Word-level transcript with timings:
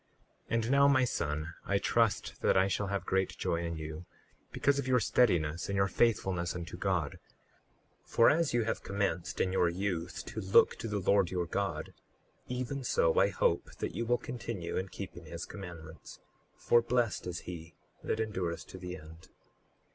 38:2 0.47 0.47
And 0.55 0.71
now, 0.71 0.87
my 0.87 1.05
son, 1.05 1.53
I 1.63 1.77
trust 1.77 2.41
that 2.41 2.57
I 2.57 2.67
shall 2.67 2.87
have 2.87 3.05
great 3.05 3.37
joy 3.37 3.57
in 3.63 3.77
you, 3.77 4.07
because 4.51 4.79
of 4.79 4.87
your 4.87 4.99
steadiness 4.99 5.69
and 5.69 5.75
your 5.75 5.87
faithfulness 5.87 6.55
unto 6.55 6.75
God; 6.75 7.19
for 8.03 8.27
as 8.31 8.51
you 8.51 8.63
have 8.63 8.81
commenced 8.81 9.39
in 9.39 9.53
your 9.53 9.69
youth 9.69 10.25
to 10.25 10.41
look 10.41 10.75
to 10.77 10.87
the 10.87 10.97
Lord 10.97 11.29
your 11.29 11.45
God, 11.45 11.93
even 12.47 12.83
so 12.83 13.19
I 13.19 13.29
hope 13.29 13.75
that 13.75 13.93
you 13.93 14.07
will 14.07 14.17
continue 14.17 14.75
in 14.75 14.89
keeping 14.89 15.25
his 15.25 15.45
commandments; 15.45 16.19
for 16.57 16.81
blessed 16.81 17.27
is 17.27 17.41
he 17.41 17.75
that 18.03 18.19
endureth 18.19 18.65
to 18.69 18.79
the 18.79 18.97
end. 18.97 19.27